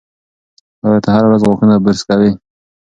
[0.85, 2.29] ایا ته هره ورځ غاښونه برس کوې؟